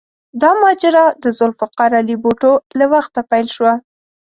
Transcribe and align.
دا 0.41 0.51
ماجرا 0.61 1.05
د 1.23 1.25
ذوالفقار 1.37 1.91
علي 1.99 2.15
بوټو 2.23 2.53
له 2.77 2.85
وخته 2.93 3.19
پیل 3.31 3.47
شوه. 3.55 3.73